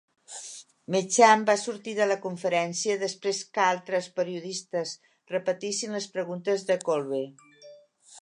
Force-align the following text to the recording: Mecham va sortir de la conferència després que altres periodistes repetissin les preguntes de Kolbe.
Mecham 0.93 1.43
va 1.49 1.55
sortir 1.63 1.93
de 1.97 2.05
la 2.11 2.15
conferència 2.23 2.95
després 3.03 3.43
que 3.57 3.61
altres 3.65 4.07
periodistes 4.19 4.93
repetissin 5.35 5.95
les 5.99 6.11
preguntes 6.17 6.65
de 6.71 6.79
Kolbe. 6.89 7.21